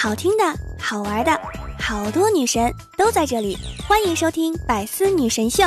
[0.00, 0.44] 好听的、
[0.78, 1.32] 好玩的，
[1.76, 3.58] 好多女神都在这里，
[3.88, 5.64] 欢迎收听《百思女神秀》。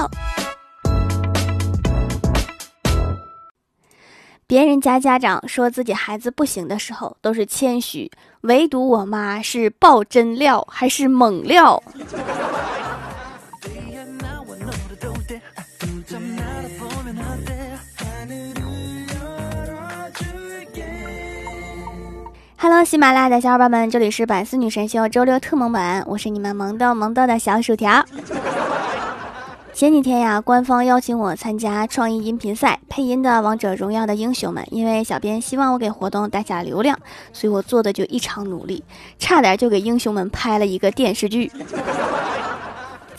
[4.47, 8.09] 别人家家长说自己孩子不行的时候，都是谦虚，
[8.44, 11.83] 唯独我妈是爆真料还是猛料。
[22.63, 28.05] Hello，喜马拉雅的小伙伴们，这里是百思女神秀周六特萌版，我是你们萌豆萌豆的小薯条。
[29.73, 36.95] 前几天呀，官方邀请我参加创意音频赛配音的《王者荣耀》的英雄们，因为小编希望我给活动带下流量，
[37.34, 38.84] 所以我做的就异常努力，
[39.17, 41.52] 差点就给英雄们拍了一个电视剧。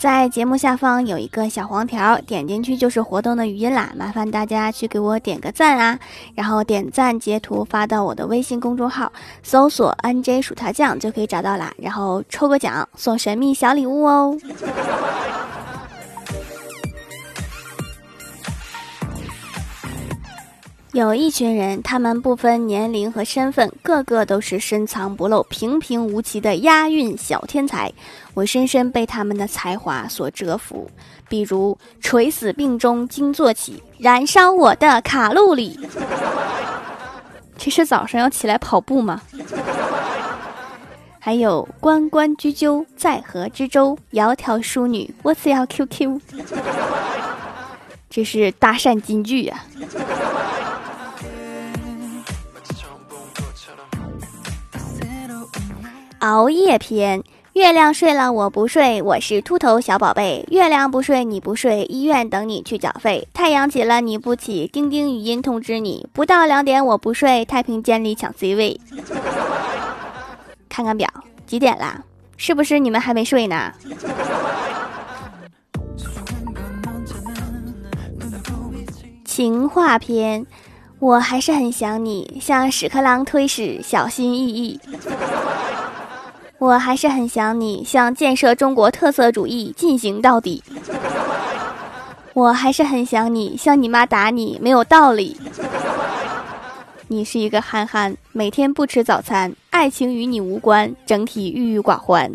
[0.03, 3.89] 在节目下方有一个小黄条，点进去就是活动的语音啦。
[3.95, 5.97] 麻烦大家去给我点个赞啊，
[6.35, 9.09] 然后点赞截图发到我的微信公众号，
[9.43, 11.73] 搜索 “nj 薯条酱”就可以找到啦。
[11.77, 14.37] 然后抽个奖送神秘小礼物哦。
[20.93, 27.91] 有一群人，他们不分年龄和身份，个个都是深藏不露、平平无奇的押韵小天才。
[28.35, 30.87] 我深深被他们的才华所折服。
[31.27, 35.79] 比如“垂死病中惊坐起，燃烧我的卡路里”，
[37.57, 39.19] 这是早上要起来跑步吗？
[41.17, 46.21] 还有“关关雎鸠，在河之洲，窈窕淑女，我只要 QQ”，
[48.11, 49.63] 这是搭讪金句呀。
[56.23, 57.21] 熬夜篇，
[57.51, 60.47] 月亮睡了我不睡，我是秃头小宝贝。
[60.49, 63.27] 月亮不睡你不睡，医院等你去缴费。
[63.33, 68.79] 太阳起了你不起，钉钉语音通知你，不到两点我不睡，太平间里抢 C 位。
[70.69, 71.09] 看看表，
[71.45, 72.01] 几点啦？
[72.37, 73.73] 是不是你们还没睡呢？
[79.25, 80.47] 情话篇，
[80.99, 84.79] 我还是很想你，像屎壳郎推屎，小心翼翼。
[86.59, 90.63] 我还是很想你，像建设中国特色主义进行到底。
[92.33, 95.37] 我还是很想你，像你妈打你没有道理。
[97.07, 102.31] 你是一个憨憨，每天不吃早餐，爱情与你无关，整体郁郁寡欢。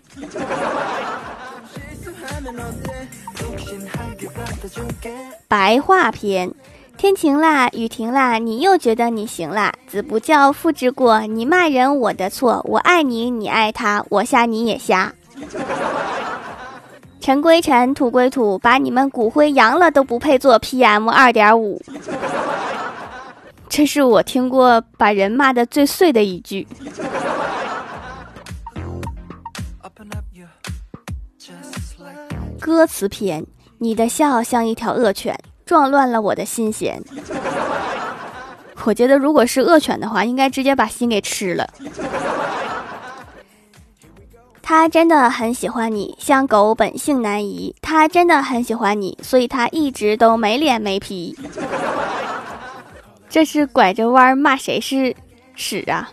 [5.49, 6.53] 白话篇。
[6.99, 9.73] 天晴啦，雨停啦，你又觉得你行啦？
[9.87, 11.21] 子不教，父之过。
[11.21, 12.61] 你骂人，我的错。
[12.69, 15.15] 我爱你，你爱他，我瞎，你也瞎。
[17.21, 21.81] 尘归尘，土归土，把你们骨灰扬了都不配做 PM 二点五。
[23.69, 26.67] 这是我听过把人骂的最碎的一句。
[32.59, 33.47] 歌词篇，
[33.79, 35.39] 你的笑像一条恶犬。
[35.69, 36.99] 撞乱了我的心弦。
[38.85, 41.69] 我觉得，如果是恶犬的话，应该直接把心给吃了。
[44.63, 47.75] 他真的很喜欢你，像狗本性难移。
[47.83, 51.37] 他真的很喜欢你，所以他一直都没脸没皮。
[53.29, 55.15] 这是拐着弯骂谁是
[55.55, 56.11] 屎啊？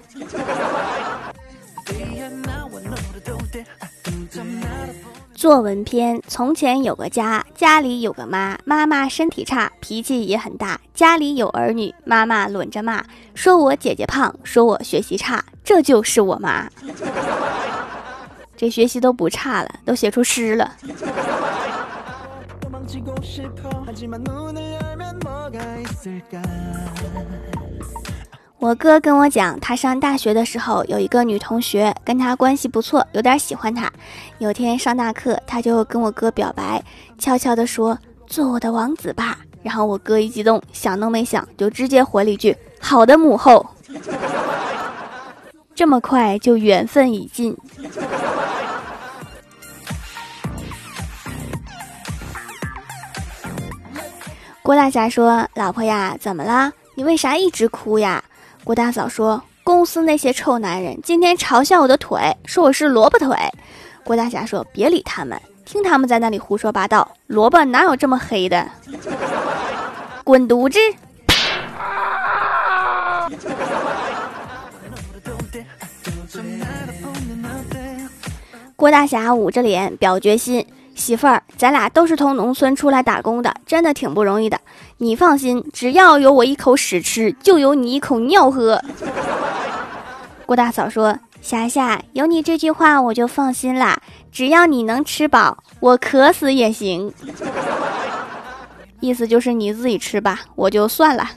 [5.46, 10.82] 作文篇：从前有个家，家里有个妈，妈妈身体差，脾气也很大。
[10.92, 16.68] 家里有儿女，妈妈轮着骂，说我姐姐胖，说我学习差，这就是我妈。
[18.58, 20.72] 这学习都不差了，都写出诗了。
[28.66, 33.88] 我哥跟我讲，他上大学的时候有一个女同学，跟他关系不错，有点喜欢他。
[34.40, 36.84] 有天上大课，他就跟我哥表白，
[37.20, 43.64] 悄悄地说：“做我的王子吧。”然后我哥一激动，想都没想，就直接回了一句：“好的，母后。”
[45.76, 47.56] 这么快就缘分已尽。
[54.64, 56.72] 郭大侠说：“老婆呀，怎么了？
[56.96, 58.24] 你为啥一直哭呀？”
[58.66, 63.38] 郭大嫂说：“公司那些臭男人今天嘲笑我的腿，说我是萝卜腿。”
[64.04, 67.08] 郭大侠说：“别理他们，听他们在那里胡说八道。
[67.28, 68.68] 萝卜哪有这么黑的？
[70.26, 70.80] 滚犊子！”
[78.76, 80.66] 郭大侠捂着脸表决心。
[80.96, 84.60] 媳妇儿，咱俩都是从农村出来打工的，真的挺不容易的。
[84.98, 88.82] 你放心，只要有我一口屎吃，就有你一口尿喝。
[90.48, 94.00] 郭大嫂说：“霞霞，有你这句话我就放心啦。
[94.32, 97.14] 只要你能吃饱，我渴死也行。
[99.02, 101.30] 意思就是你自己吃吧，我就算了。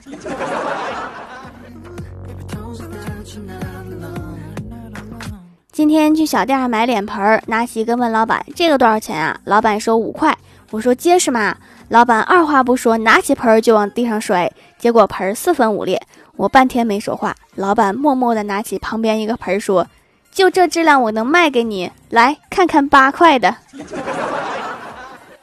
[5.79, 10.37] 今天去小店买脸盆，拿起一个问老板：“这个多少钱啊？”老板说：“五块。”
[10.73, 11.57] 我说：“结实吗？”
[11.91, 16.03] 老板二话不说，拿起盆就往地上摔，结果盆四分五裂。
[16.35, 19.87] 我半天没说话，老板默默地拿起旁边一个盆说
[20.35, 21.93] ：“就这质量，我能卖给你？
[22.11, 23.55] 来看看八块的。”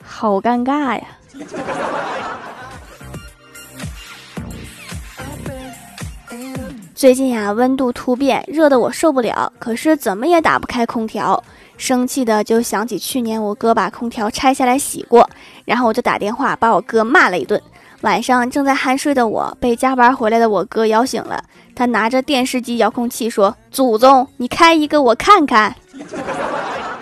[0.03, 1.01] 好尴尬呀！
[6.95, 11.44] 最近呀，温度突变，热得我受不了，可是怎么也打不开空调。
[11.75, 15.30] 生气的就想起去年我哥把空调拆下来洗过，
[15.65, 17.62] 然后我就打电话把我哥骂了一顿。
[18.00, 21.44] 晚上正在酣睡的我，被加班回来的我哥摇醒了，
[21.75, 25.75] 他拿着电视机遥控器说：“祖宗，你开一个我看看。”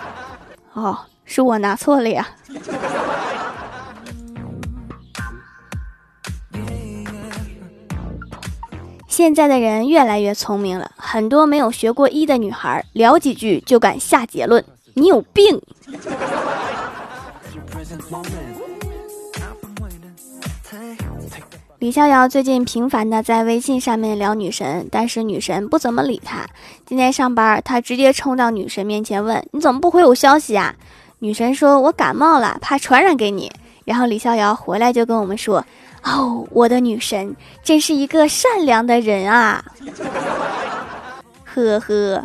[0.74, 2.26] 哦，是我拿错了呀。
[9.16, 14.64] 现在的人越来越聪明了，很多没有学过医的女孩聊几句就敢下结论，
[14.94, 15.62] 你有病。
[21.78, 26.44] 李逍遥最近频繁的在微信上面聊女神，但是女神不怎么理他。
[26.84, 30.74] 今天上班，他直接冲到女神面前问：“你怎么不回我消息啊？”
[31.20, 33.52] 女神说：“我感冒了，怕传染给你。”
[33.86, 35.64] 然后李逍遥回来就跟我们说。
[36.04, 39.64] 哦，我的女神真是一个善良的人啊！
[41.44, 42.24] 呵呵。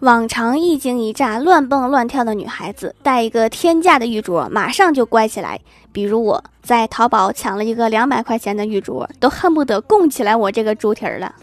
[0.00, 5.58] 往常一惊一乍、乱蹦乱跳的女孩子，带一个天价的玉镯，马上就乖起来。
[5.92, 11.34] 比如我在淘宝抢了一个两百块钱的玉镯，都恨不得供起来我这个猪蹄儿了。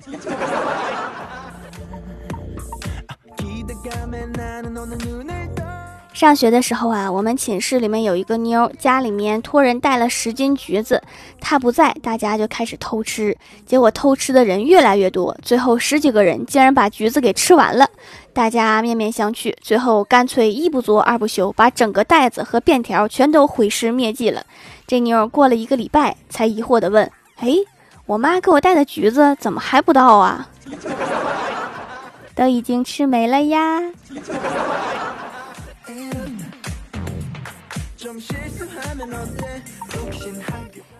[6.22, 11.02] 上学的时候啊，我们寝室里面有一个妞，家里面托人带了十斤橘子，
[11.40, 13.36] 她不在，大家就开始偷吃，
[13.66, 17.90] 结果偷吃的人越来越多，最后十几个人竟然把橘子给吃完了，
[18.34, 24.46] 大家面面相觑，最后干脆一不做二不休，把整个袋子和便条全都毁尸灭迹了。
[24.86, 27.10] 这妞过了一个礼拜，才疑惑地问
[27.42, 27.50] ：“哎，
[28.06, 30.48] 我妈给我带的橘子怎么还不到啊？
[32.36, 33.82] 都已经吃没了呀。”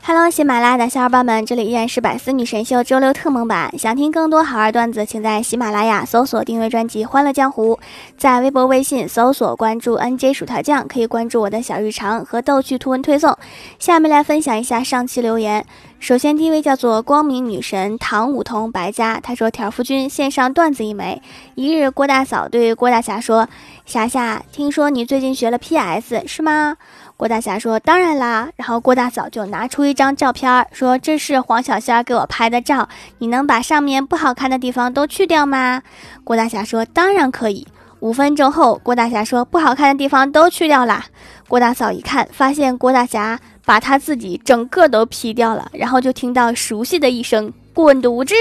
[0.04, 3.78] Hello，喜马拉雅的小伙伴们，这里依然是百思女神秀周六特蒙版。
[3.78, 7.76] 想听更多好玩段子，请在喜马拉雅搜索订阅专辑《欢乐江湖》，
[8.18, 13.38] 在微博、微信搜索关注 NJ 薯条酱，可以关注我的小日常和逗趣图文推送。
[13.78, 15.66] 下面来分享一下上期留言。
[16.02, 21.22] 首先，第一位叫做光明女神唐舞桐白家，他说：“条夫君献上段子一枚。
[21.54, 23.48] 一日，郭大嫂对郭大侠说
[23.86, 26.76] ：‘霞霞，听说你最近学了 PS 是吗？’
[27.16, 32.90] 郭大侠说：‘当然啦。’然后郭大嫂就拿出一张照片，说：‘这是黄小仙给我拍的照，
[33.20, 35.84] 你能把上面不好看的地方都去掉吗？’
[36.26, 37.68] 郭大侠说：‘当然可以。’
[38.02, 41.06] 五分钟后，郭大侠说：‘不好看的地方都去掉啦。’
[41.52, 48.34] 郭大嫂一看，发现郭大侠。”把他自己整个都劈掉了，然后就听到熟悉的一声“滚犊子”。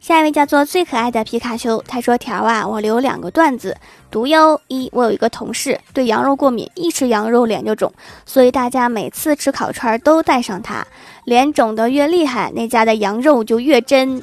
[0.03, 3.77] 下一位叫做最可爱的皮卡丘，他说：“条啊，我留两个段子，
[4.11, 4.61] 毒哟。
[4.67, 7.93] 一，我有一个同事对羊肉过敏，一吃羊肉脸就肿，
[8.27, 10.85] 所以大家每次吃烤串都带上它，
[11.25, 14.21] 脸肿得越厉害，那家的羊肉就越真。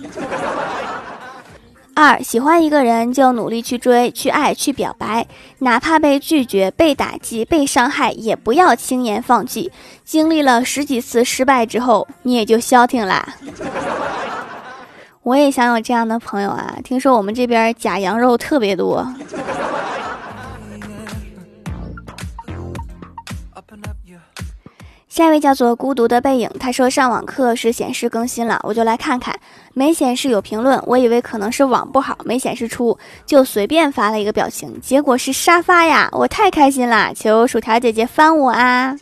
[1.94, 5.26] 二，喜欢一个人就努力去追、去爱、去表白，
[5.60, 9.72] 哪怕被拒绝、被打击、被伤害，也不要轻言放弃。
[10.04, 13.26] 经历了十几次失败之后，你也就消停啦。”
[15.30, 16.76] 我也想有这样的朋友啊！
[16.84, 19.08] 听说我们这边假羊肉特别多。
[25.08, 29.40] 下一位叫做孤独的背影，他说上网课时显示更新了，我就来看看，
[29.76, 36.10] 没显示有评论，我以为可能是网不好没显示出，就随便发了一个表情，结果是沙发呀！
[36.14, 38.96] 我太开心了，求薯条姐姐翻我啊！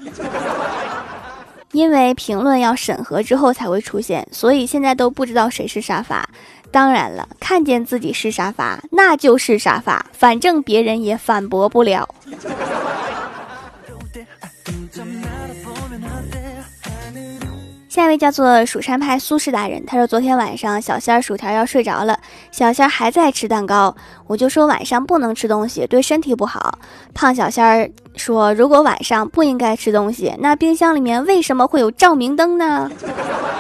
[1.71, 6.27] 因为评论要审核之后才会出现，所以现在都不知道谁是沙发。
[6.69, 12.07] 当然了，看见自己是沙发，那就是沙发，反正别人也反驳不了。
[17.97, 22.15] 下一位叫做蜀山派苏轼大人，他说昨天晚上小仙儿薯条要睡着了，
[22.51, 23.95] 小仙儿还在吃蛋糕，
[24.27, 26.77] 我就说晚上不能吃东西，对身体不好。
[27.15, 32.87] 胖小仙儿说，如果晚上不应该吃东西，那冰箱里面为什么会有照明灯呢？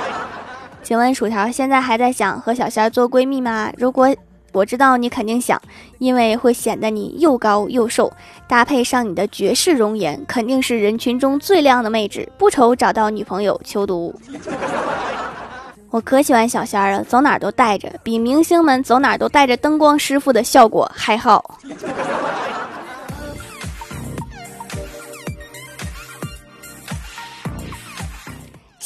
[0.83, 3.71] 请问薯条现在还在想和小仙儿做闺蜜吗？
[3.75, 4.15] 如果。
[4.57, 5.61] 我知道你肯定想，
[5.99, 8.11] 因为会显得你又高又瘦，
[8.47, 14.13] 搭配上你的绝世容颜，肯定是人群中最靓的妹纸，不愁找到女朋友求读。
[15.91, 21.59] 我可喜欢小仙儿了，走哪都带着，比明星们走哪都带着灯光师傅的效果还好。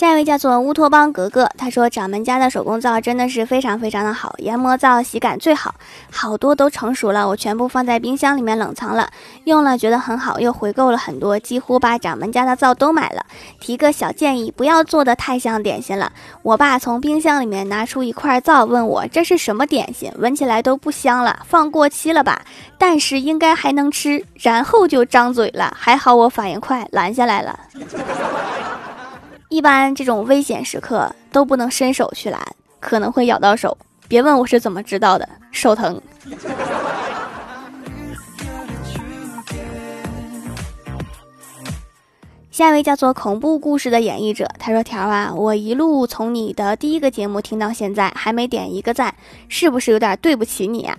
[0.02, 5.76] 下一位叫做乌托邦格格，他说掌门家的手工皂真的是非常非常的好，研磨皂洗感最好，
[6.12, 9.12] 好多都成熟了，我全部放在冰箱里面冷藏了，
[9.44, 13.24] 用了觉得很好，又回购了很多，几乎把掌门家的皂都买了。
[13.60, 16.12] 提个小建议，不要做的太像点心了。
[16.42, 22.42] 我爸从冰箱里面拿出一块皂，问我这是什么点心，闻起来都不香了，放过期了吧？
[22.80, 27.60] 但是应该还能吃，然后就张嘴了，还好我反应快，拦下来了。
[29.52, 32.42] 一般这种危险时刻都不能伸手去拦，
[32.80, 33.78] 可能会咬到手。
[34.08, 36.02] 别问我是怎么知道的，手疼。
[42.50, 49.14] 下一位叫做恐怖故事的演绎者，他说：“条啊，我一路从你的第一个节目听到现在，还没点一个赞，
[49.50, 50.98] 是不是有点对不起你啊？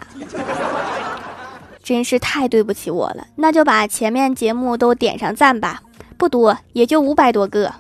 [1.83, 3.27] 真是太对不起我了。
[3.37, 5.81] 那就把前面节目都点上赞吧，
[6.19, 7.73] 不多，也就五百多个。”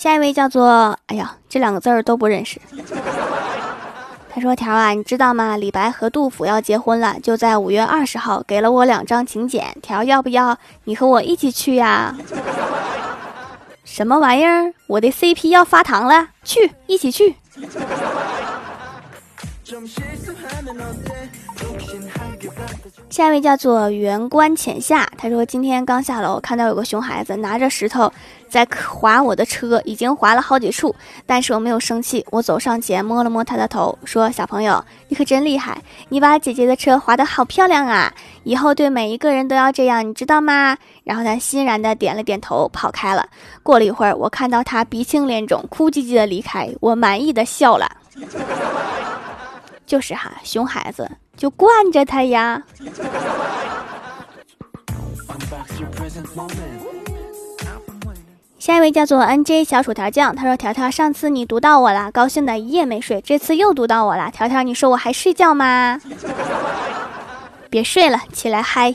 [0.00, 2.58] 下一位叫做“哎呀”，这两个字儿都不认识。
[4.30, 5.58] 他说：“条啊，你知道吗？
[5.58, 9.76] 李白和杜甫要结婚了，就在五月二十号，给了我两张请柬。
[9.82, 12.16] 条要不要你和我一起去呀？”
[13.84, 14.72] 什么玩意儿？
[14.86, 16.28] 我的 CP 要发糖了？
[16.44, 17.36] 去，一起去。
[23.10, 28.10] 下一位叫做圆观浅夏，他说今天刚下楼，看到有个熊孩子拿着石头
[28.48, 30.94] 在划我的车，已经划了好几处，
[31.26, 38.14] 但是我没有生气，我走上前摸了摸他的头，说：“小朋友，你可真厉害，你把姐姐的车划得好漂亮啊！
[38.44, 43.28] 以后对每一个人都要这样，你知道吗？”然后他欣然的点了点头，跑开了。
[43.62, 47.90] 过了一会儿，我看到他鼻青脸肿，哭唧唧的离开，我满意的笑了。
[49.84, 51.10] 就是哈，熊孩子。
[51.40, 52.62] 就惯着他呀。
[58.58, 64.30] 下一位叫做 N J 小薯条酱，他说：“条条，上次你读到我了，高兴的一夜没睡，这次又读到我了。
[64.30, 65.98] 条条，你说我还睡觉吗？
[67.70, 68.94] 别睡了，起来嗨。”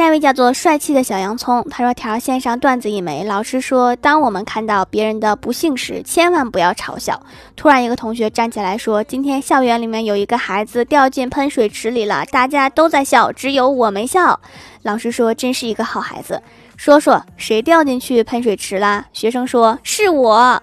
[0.00, 3.22] 下一位叫做帅气的小洋葱，他说：“条线上段子一枚。
[3.22, 7.20] 老师说，当我们看到别人的不幸时，千万不要嘲笑。”
[7.54, 14.40] 突然，一个同学站起来说：“今天校园里面有一个孩子掉进喷水池里了，大家都在笑，只有我没笑。”
[14.84, 16.40] 老师说：“真是一个好孩子。”
[16.78, 19.04] 说说谁掉进去喷水池啦？
[19.12, 20.62] 学生说：“是我。”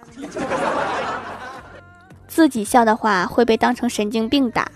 [2.28, 4.68] 自己笑的话会被当成神经病打。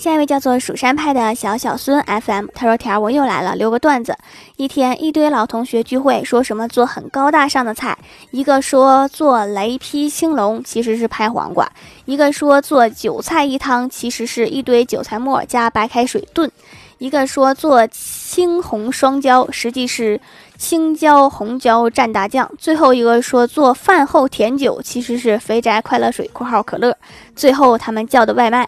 [0.00, 4.16] 下一位叫做蜀山派的小小孙 FM，他说：“条我又来了，留个段子。
[4.56, 7.98] 一天，一堆老同学聚会，说什么做很高大上的菜。
[8.30, 11.66] 一个说做雷劈青龙，其实是拍黄瓜；
[12.06, 16.48] 一个说做韭菜一汤，其实是一堆韭菜末加白开水炖；
[16.96, 20.18] 一个说做青红双椒，实际是
[20.56, 26.96] 青椒红椒蘸大酱；最后一个说做饭后甜酒，其实是肥宅快乐水（括号可乐）。
[27.36, 28.66] 最后他们叫的外卖。”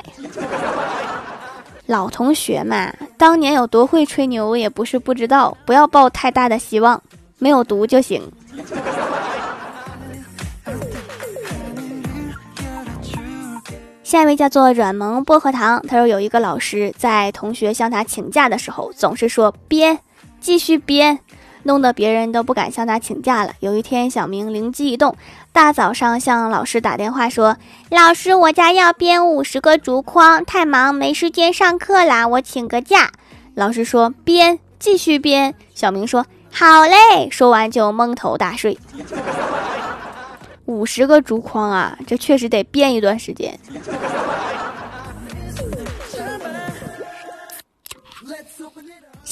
[1.86, 7.02] 老同学嘛，当年有多会吹牛也不是不知道，不要抱太大的希望，
[7.38, 8.22] 没有毒就行。
[14.04, 19.98] 下一位叫做软萌薄荷糖，他说有一个老师在同学向他请假的时候，总是说编，
[20.40, 21.18] 继续编。
[21.64, 23.54] 弄得别人都不敢向他请假了。
[23.60, 25.16] 有一天，小明灵机一动，
[25.52, 27.58] 大早上向老师打电话说
[27.90, 33.10] ：“老师，我家要编五十个竹筐，太忙没时间上课啦，我请个假。”
[33.54, 38.78] 老师说：“编，继续编。”小明说：“好嘞。”说完就蒙头大睡。
[40.64, 43.58] 五十个竹筐啊，这确实得编一段时间。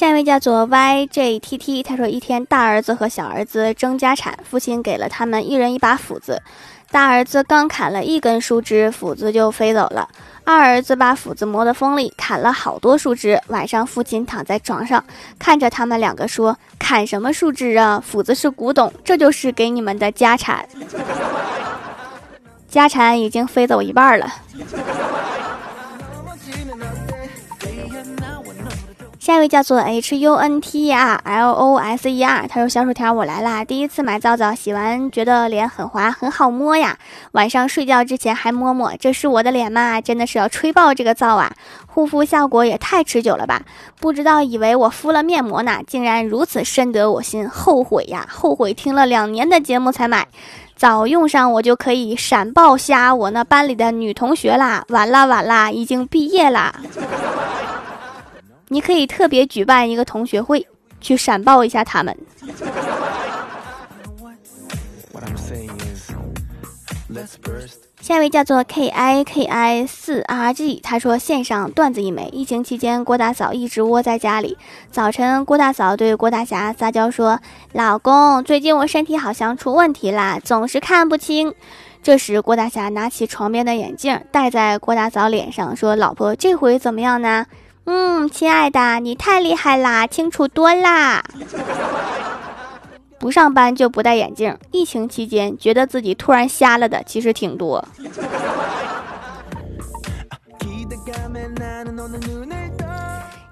[0.01, 6.41] 下一位叫做 YJTT，他说一天大儿子和小儿子争家产，父亲给了他们一人一把斧子，
[6.91, 10.09] 大儿子刚砍了一根树枝，斧子就飞走了。
[10.43, 13.39] 二儿子把斧子磨得锋利，砍了好多树枝。
[13.49, 15.05] 晚上，父亲躺在床上，
[15.39, 18.03] 看着他们两个说：“砍什么树枝啊？
[18.03, 20.67] 斧子是古董，这就是给你们的家产。
[22.67, 24.27] 家产已经飞走一半了。”
[29.31, 33.65] 下一位叫做 H U N T R L O S E R，他说：“小薯条，我来啦！
[33.65, 36.99] 第一次买皂皂，洗完觉得脸很滑，很好摸呀。
[37.31, 40.01] 晚上睡觉之前还摸摸，这是我的脸吗？
[40.01, 41.53] 真的是要吹爆这个皂啊！
[41.87, 43.63] 护肤效果也太持久了吧！
[44.01, 48.27] 不知道以为我敷了面膜呢，竟然如此深得我心，后悔呀！
[48.29, 50.27] 后悔听了两年的节目才买，
[50.75, 54.85] 早用上我就可以闪爆瞎我那班里的女同学啦！
[54.89, 56.75] 完啦完啦，已经毕业啦！”
[58.73, 60.65] 你可以特别举办一个同学会，
[61.01, 62.17] 去闪爆一下他们。
[68.01, 72.29] 下一位叫做 K I K I 四 R G，他说线上段子一枚。
[72.33, 74.57] 疫情期间，郭大嫂一直窝在家里。
[74.93, 77.41] 早晨，郭大嫂对郭大侠撒娇说
[77.75, 81.53] ：“老公，最近我身体好像出问题啦，总是看不清。”
[82.05, 87.45] 这时，郭大侠拿起床边的眼镜戴在郭大嫂脸上，说：“老婆，这回怎么样呢？”
[87.85, 91.23] 嗯，亲爱的，你太厉害啦，清楚多啦。
[93.19, 97.85] 不上班就不戴眼镜，疫情期间觉得自己突然瞎了的其实挺多。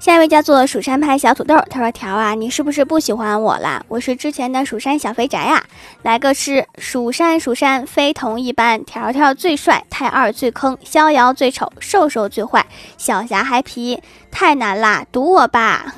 [0.09, 3.83] 下一位叫做蜀山派小土豆，他说：“条啊，你是不是不喜欢我啦？
[3.88, 5.62] 我是之前的蜀山小肥宅呀。
[6.00, 12.65] 来个是蜀山蜀山非同一般，条条最帅，太二最坑，逍遥最丑，瘦瘦最坏，
[12.97, 15.95] 小霞还皮，太难啦，读我吧。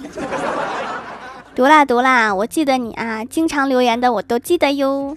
[1.55, 5.17] 读啦读啦，我记得你啊，经常留言的我都记得哟。”